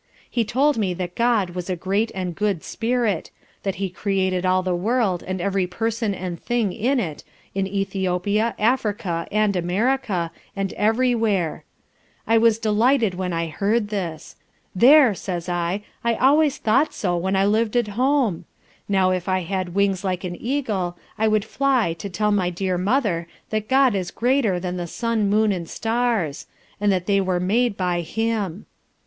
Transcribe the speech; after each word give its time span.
He 0.27 0.43
told 0.43 0.79
me 0.79 0.95
that 0.95 1.13
God 1.13 1.51
was 1.51 1.69
a 1.69 1.75
Great 1.75 2.11
and 2.15 2.33
Good 2.35 2.63
Spirit, 2.63 3.29
that 3.61 3.75
He 3.75 3.91
created 3.91 4.47
all 4.47 4.63
the 4.63 4.75
world, 4.75 5.21
and 5.27 5.39
every 5.39 5.67
person 5.67 6.15
and 6.15 6.41
thing 6.41 6.73
in 6.73 6.99
it, 6.99 7.23
in 7.53 7.67
Ethiopia, 7.67 8.55
Africa, 8.57 9.27
and 9.31 9.55
America, 9.55 10.31
and 10.55 10.73
every 10.73 11.13
where. 11.13 11.65
I 12.25 12.39
was 12.39 12.57
delighted 12.57 13.13
when 13.13 13.31
I 13.31 13.45
heard 13.49 13.89
this: 13.89 14.35
There, 14.73 15.13
says 15.13 15.47
I, 15.47 15.83
I 16.03 16.15
always 16.15 16.57
thought 16.57 16.95
so 16.95 17.15
when 17.15 17.35
I 17.35 17.45
liv'd 17.45 17.77
at 17.77 17.89
home! 17.89 18.45
Now 18.89 19.11
if 19.11 19.29
I 19.29 19.41
had 19.43 19.75
wings 19.75 20.03
like 20.03 20.23
an 20.23 20.35
Eagle 20.35 20.97
I 21.19 21.27
would 21.27 21.45
fly 21.45 21.93
to 21.99 22.09
tell 22.09 22.31
my 22.31 22.49
dear 22.49 22.79
mother 22.79 23.27
that 23.51 23.69
God 23.69 23.93
is 23.93 24.09
greater 24.09 24.59
than 24.59 24.77
the 24.77 24.87
sun, 24.87 25.29
moon, 25.29 25.51
and 25.51 25.69
stars; 25.69 26.47
and 26.79 26.91
that 26.91 27.05
they 27.05 27.21
were 27.21 27.39
made 27.39 27.77
by 27.77 28.01
Him. 28.01 28.65